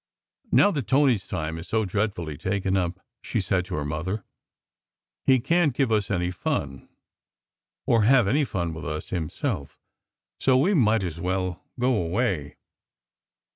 [0.51, 4.23] "Now that Tony s time is so dreadfully taken up," she said to her mother,
[5.27, 6.89] "he can t give us any fun,
[7.85, 9.77] or have any fun with us himself,
[10.39, 12.57] so we might as well go away.